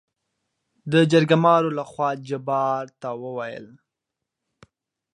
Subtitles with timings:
[0.91, 3.67] دجرګمارو لخوا جبار ته وويل: